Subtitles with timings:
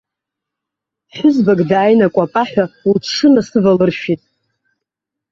[1.07, 2.65] Ԥҳәызбак дааин акәапаҳәа
[2.95, 4.21] лҽынасывалыршәит.